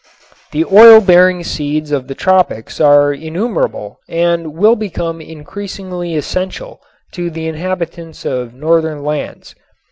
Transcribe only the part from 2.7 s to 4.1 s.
are innumerable